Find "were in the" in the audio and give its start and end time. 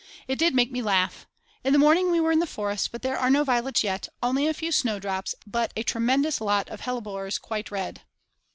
2.19-2.47